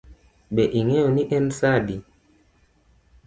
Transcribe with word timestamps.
Be 0.53 0.63
ing'eyo 0.79 1.07
ni 1.15 1.23
en 1.35 1.45
saa 1.59 1.75
adi? 1.79 1.97